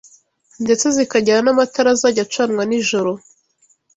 [0.63, 3.11] ndetse zikagira n’amatara azajya acanwa nijoro